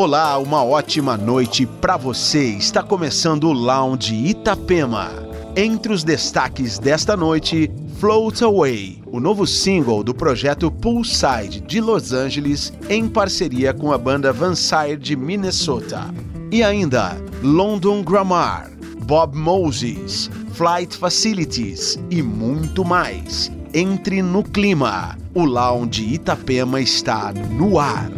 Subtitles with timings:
[0.00, 2.50] Olá, uma ótima noite para você.
[2.50, 5.10] Está começando o Lounge Itapema.
[5.56, 12.12] Entre os destaques desta noite, Float Away, o novo single do projeto Poolside de Los
[12.12, 16.14] Angeles, em parceria com a banda Vansire de Minnesota.
[16.52, 18.70] E ainda, London Grammar,
[19.02, 23.50] Bob Moses, Flight Facilities e muito mais.
[23.74, 25.18] Entre no clima.
[25.34, 28.08] O Lounge Itapema está no ar.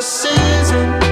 [0.00, 1.03] season.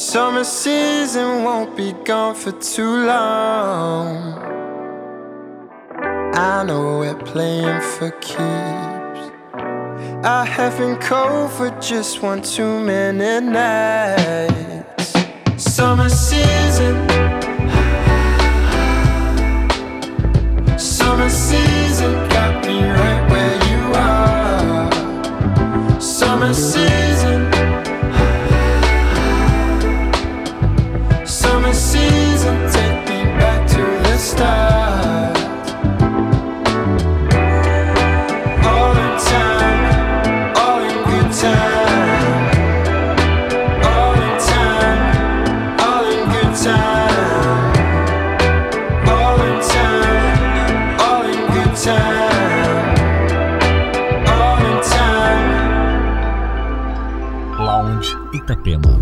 [0.00, 4.16] Summer season won't be gone for too long.
[6.34, 9.30] I know we're playing for keeps.
[10.24, 15.12] I haven't cold for just one too many nights.
[15.58, 16.96] Summer season.
[20.78, 24.90] Summer season got me right where you are.
[26.00, 26.89] Summer season.
[58.60, 58.99] Артема.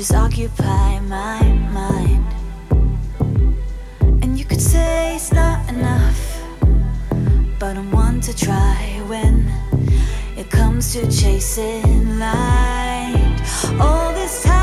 [0.00, 1.42] just occupy my
[1.74, 2.24] mind.
[4.22, 6.42] And you could say it's not enough,
[7.58, 9.52] but I'm one to try when
[10.38, 13.42] it comes to chasing light.
[13.78, 14.59] All this time.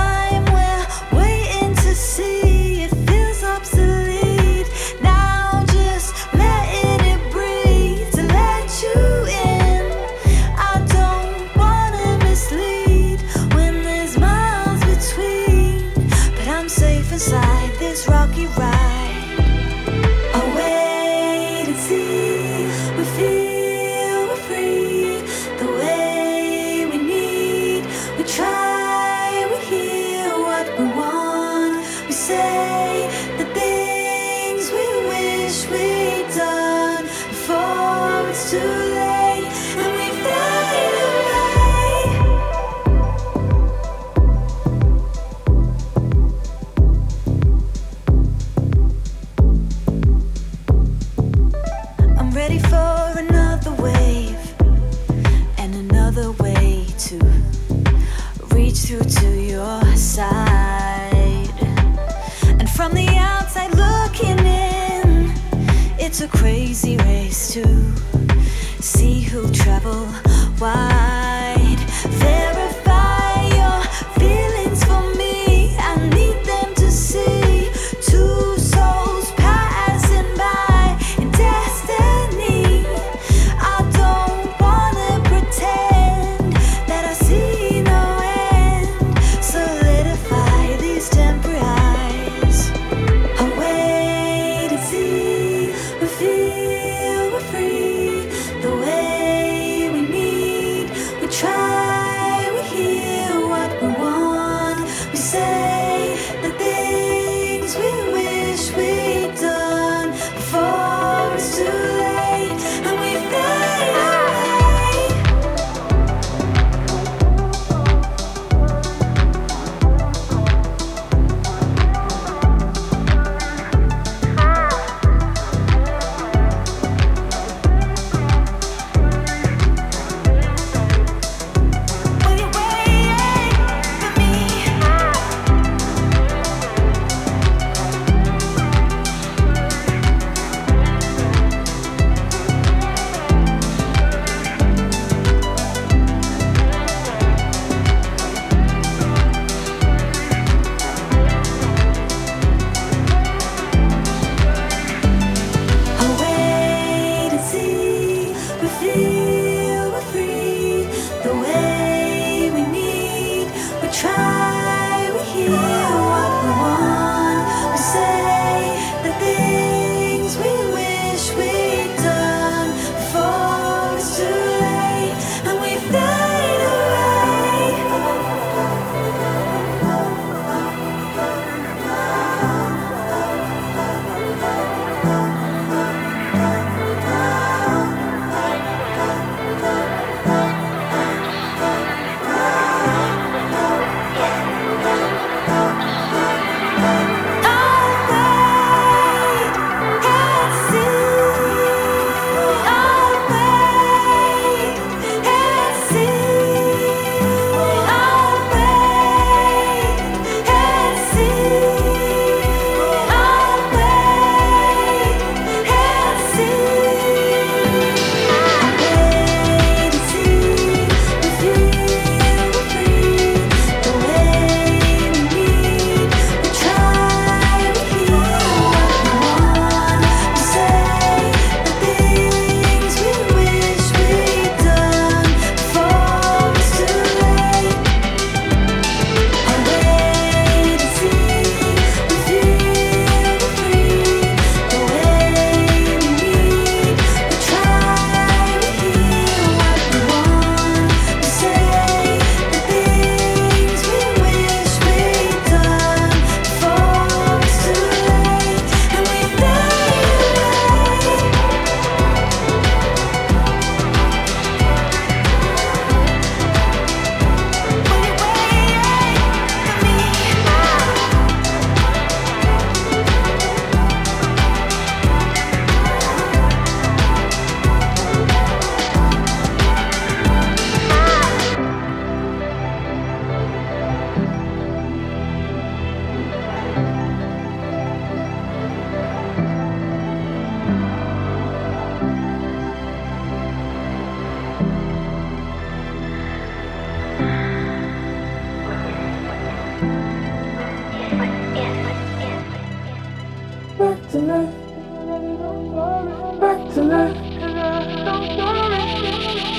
[306.87, 307.13] color.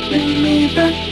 [0.08, 1.07] Bring me back.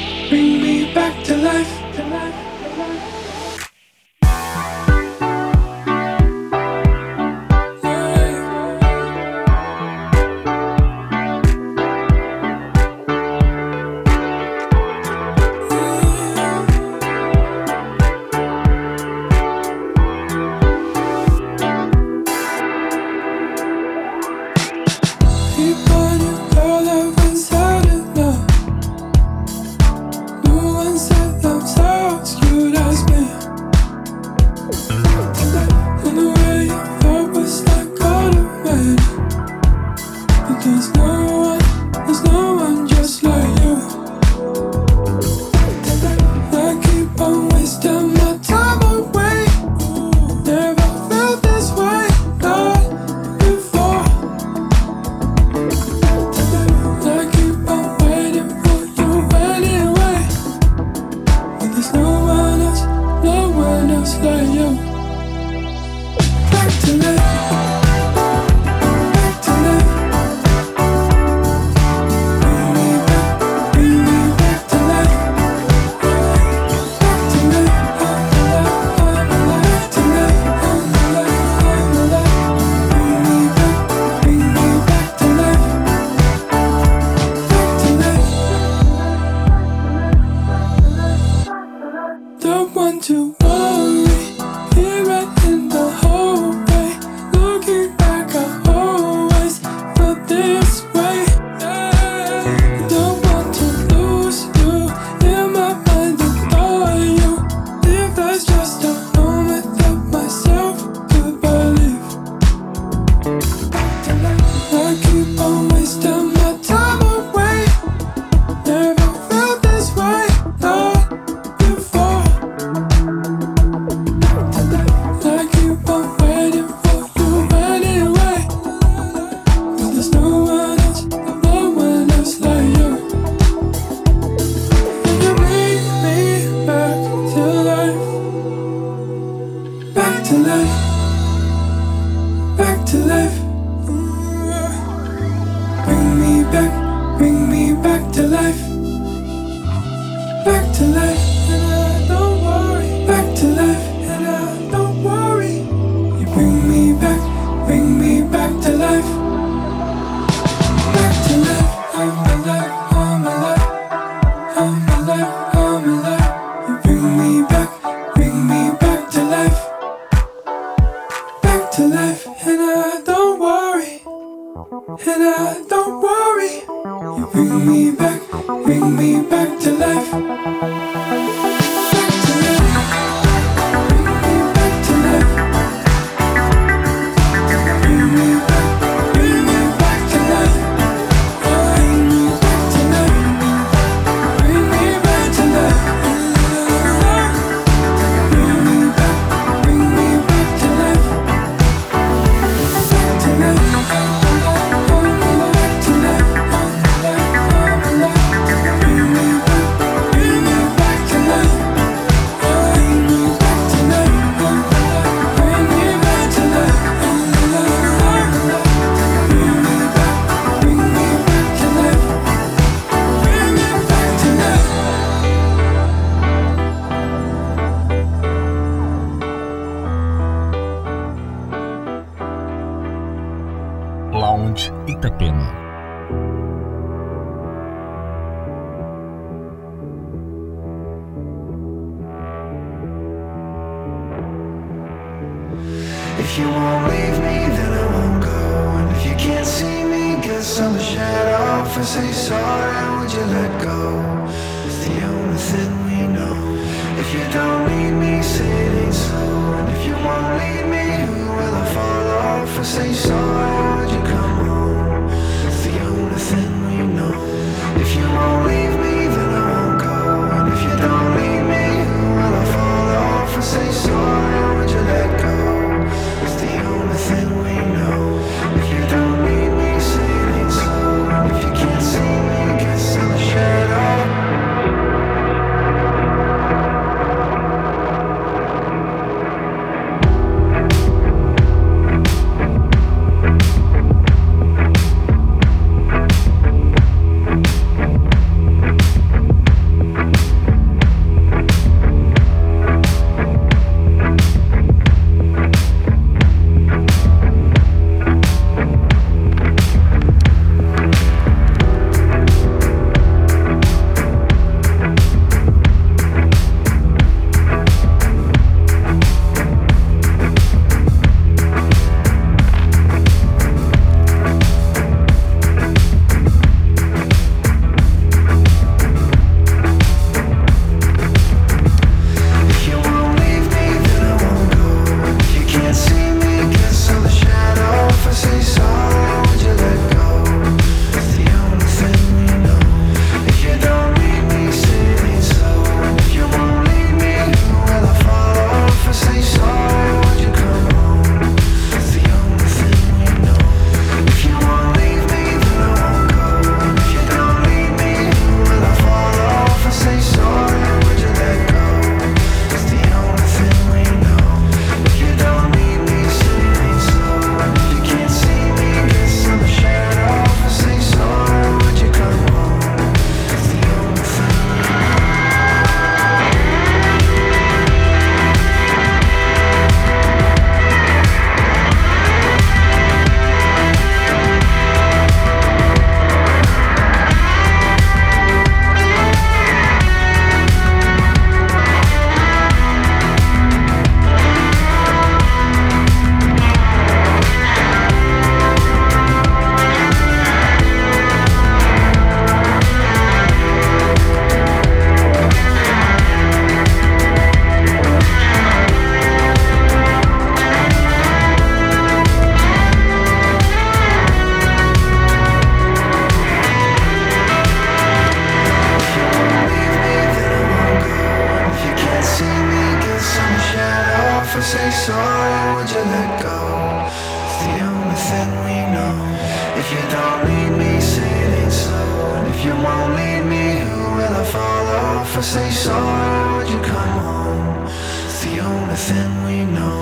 [435.16, 437.66] If I say sorry, would you come home?
[438.05, 439.81] It's the only thing we know.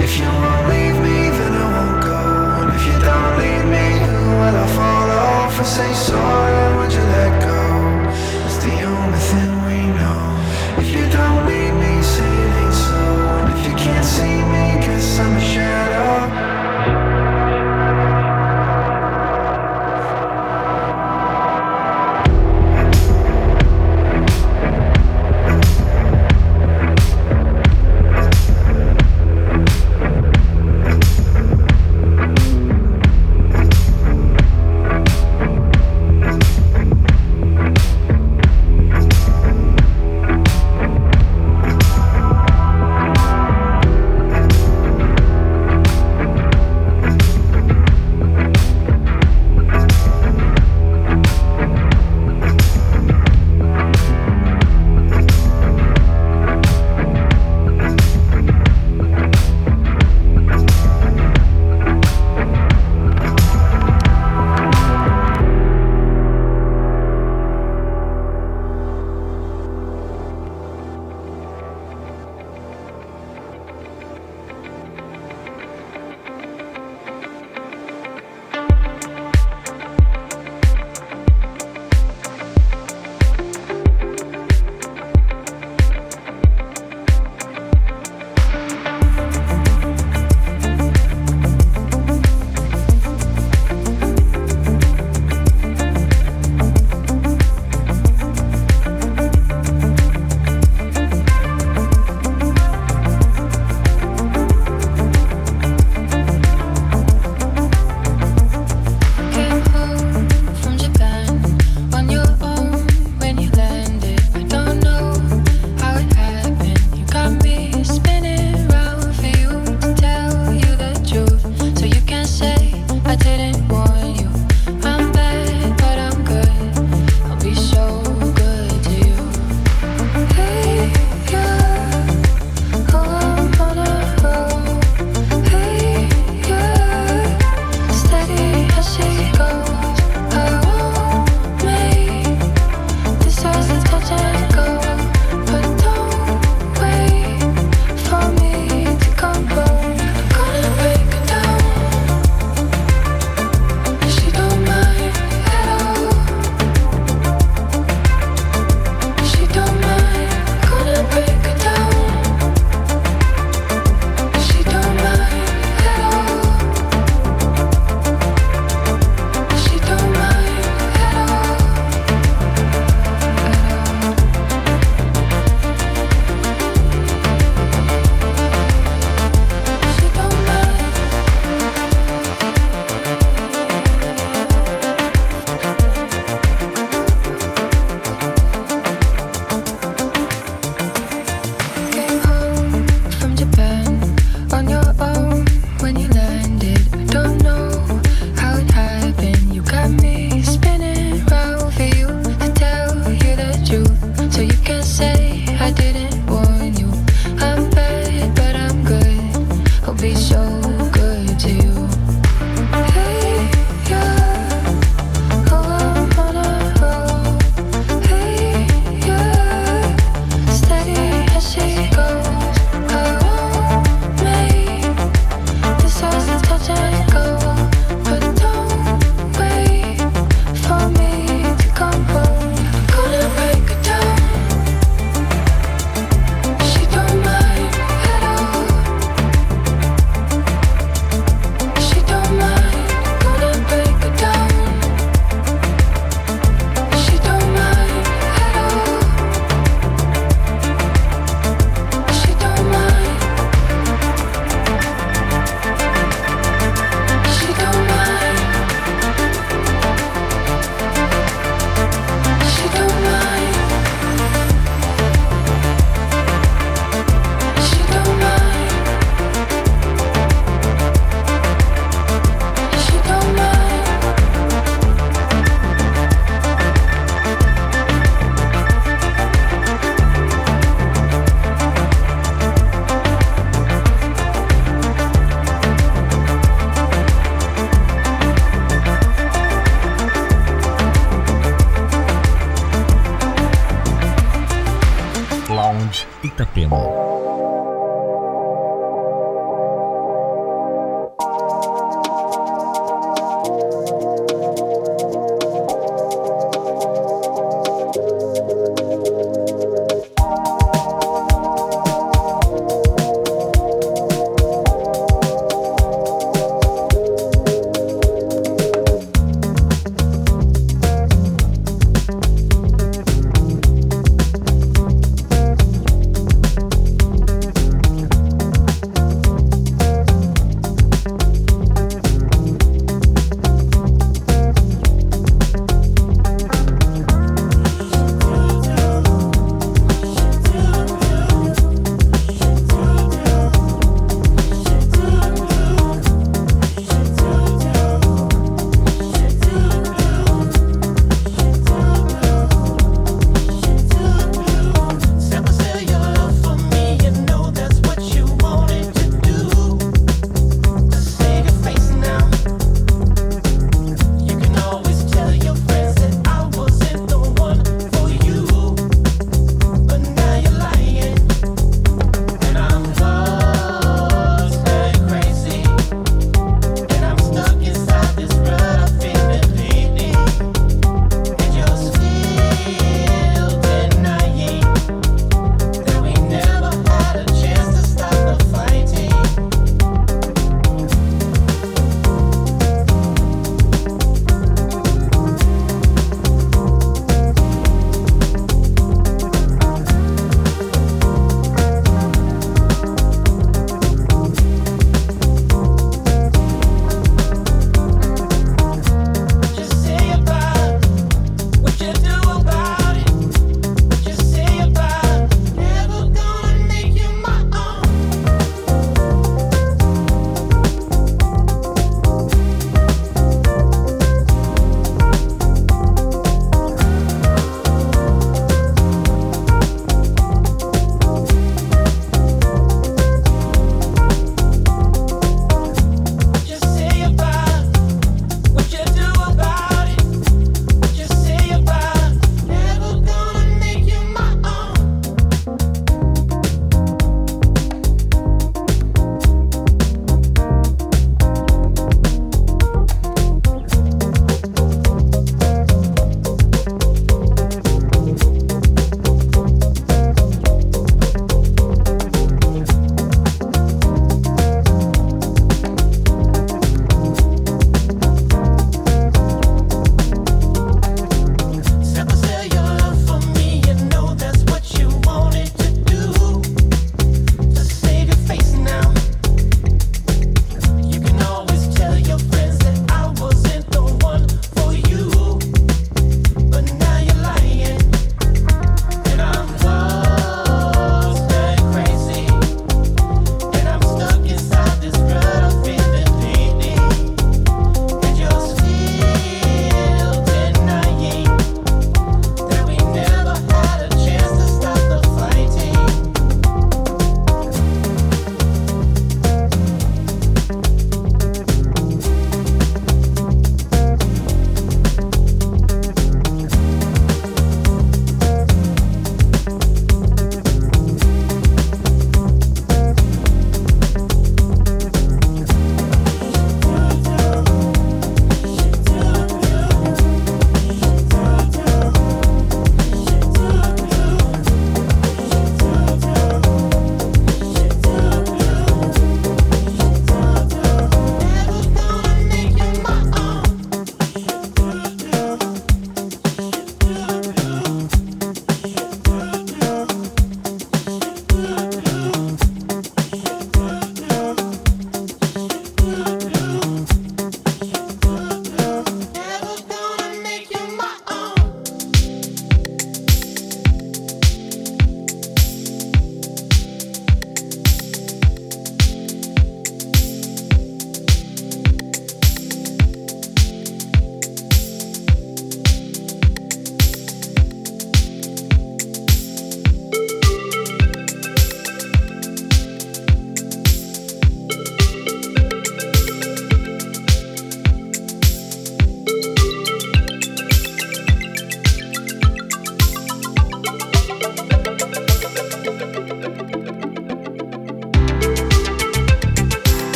[0.00, 2.20] If you won't leave me, then I won't go.
[2.62, 5.48] And if you don't need me, who will I follow?
[5.52, 7.09] If I say sorry, would you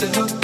[0.00, 0.39] to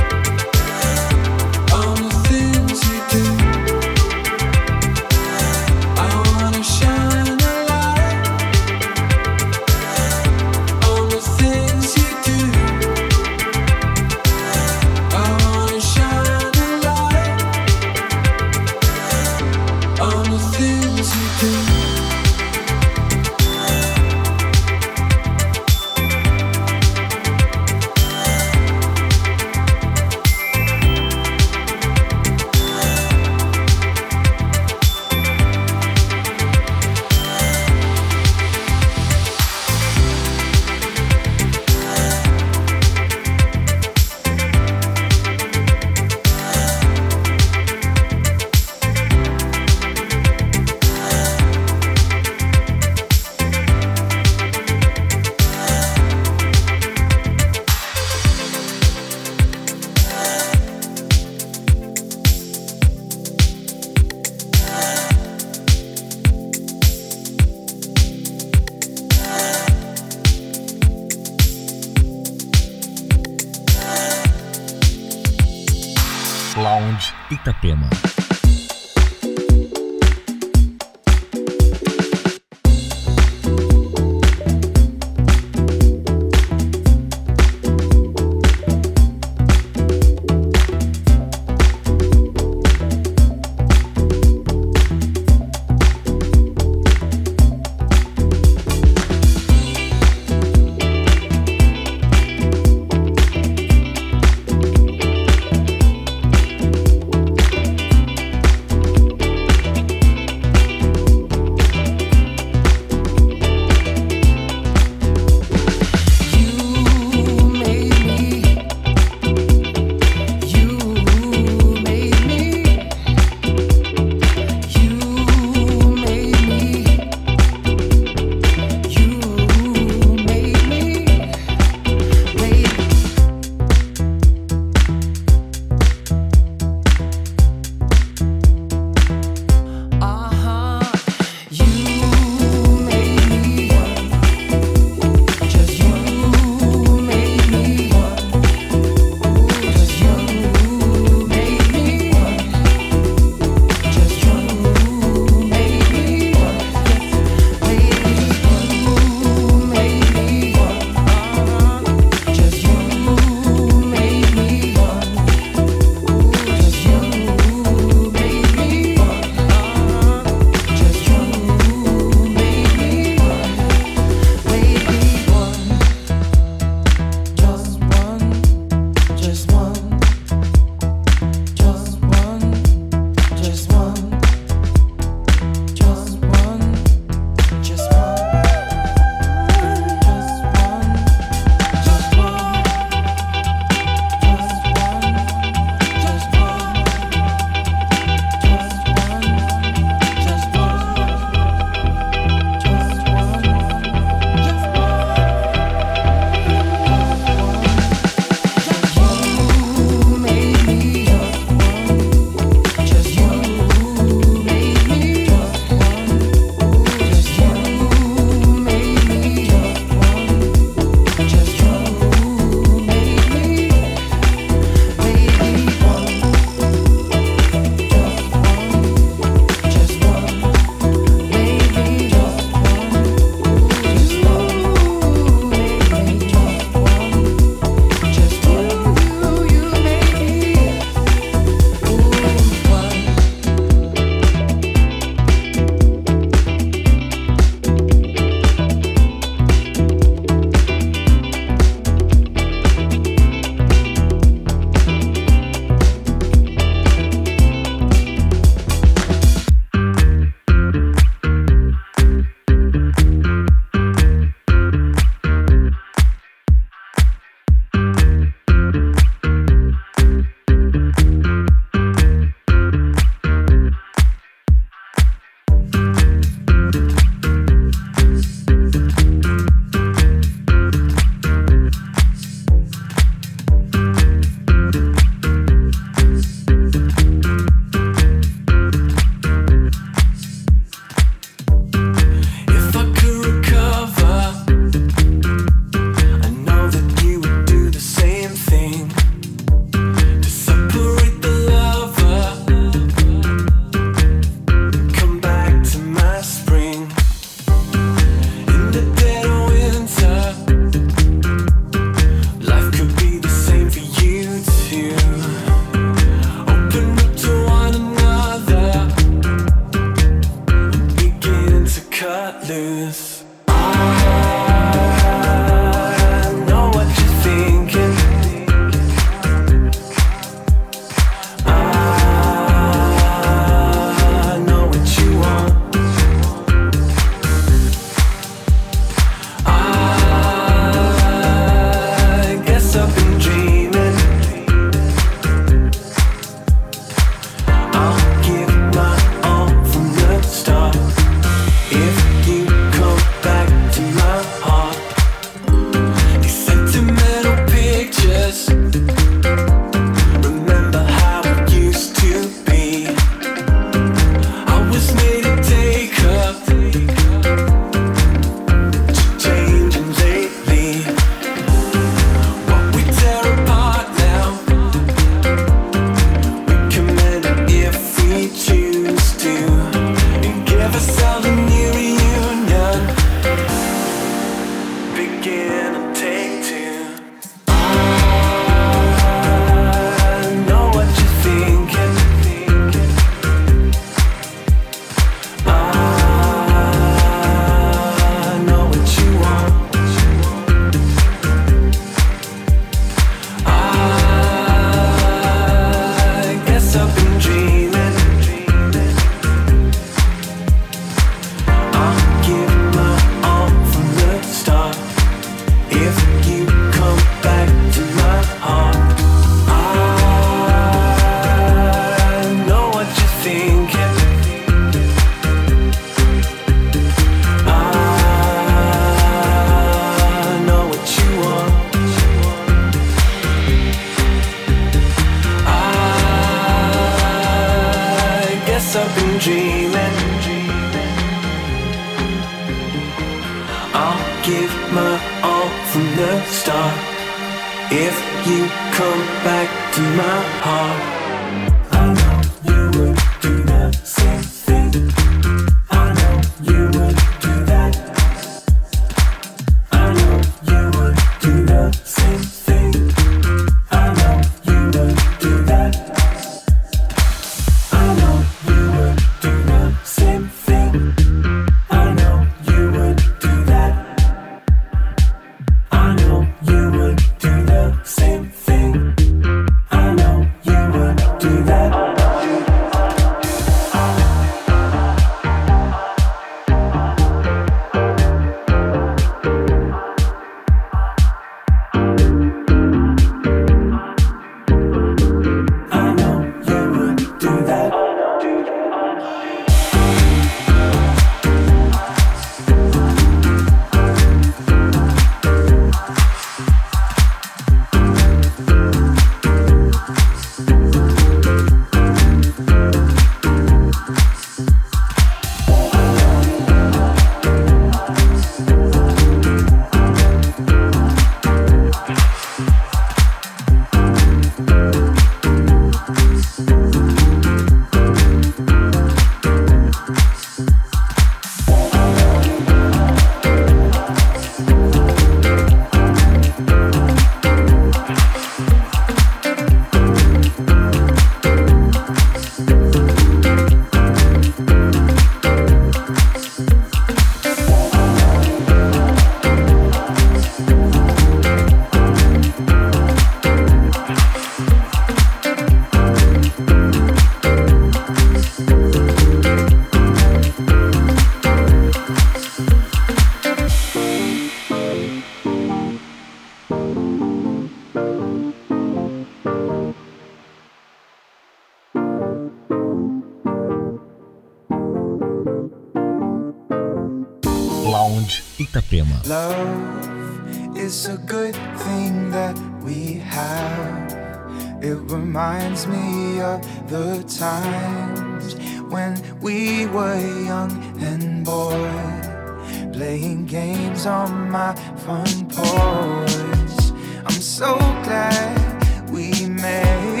[588.71, 590.51] when we were young
[590.81, 596.71] and bored, playing games on my front porch.
[597.05, 600.00] I'm so glad we made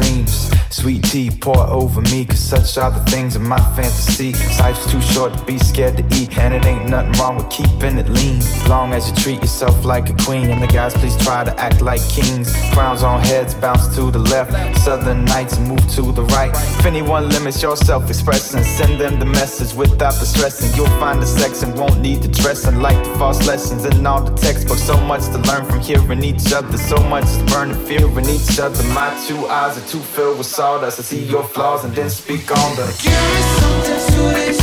[0.00, 0.50] dreams.
[0.70, 4.32] Sweet tea pour over me, cause such are the things in my fantasy.
[4.58, 7.98] Life's too short to be scared to eat, and it ain't nothing wrong with keeping
[7.98, 8.40] it lean.
[8.68, 11.80] Long as you treat yourself like a queen, and the guys please try to act
[11.80, 12.54] like kings.
[12.72, 16.50] Crowns on heads bounce to the left, southern nights move to the right.
[16.78, 20.74] If anyone limits your self expression, send them the message without the stressing.
[20.76, 24.22] You'll find the sex and won't need the dressing like the false lessons in all
[24.22, 24.82] the textbooks.
[24.82, 28.28] So much to learn from hearing each other, so much to burn and fear in
[28.28, 28.82] each other.
[28.94, 30.98] My two eyes are too filled with sawdust.
[30.98, 32.88] I see your flaws and then speak on them.
[33.00, 34.59] Give me something to